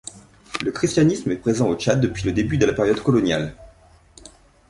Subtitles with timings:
[0.65, 3.53] Le christianisme est présent au Tchad depuis le début de la période coloniale.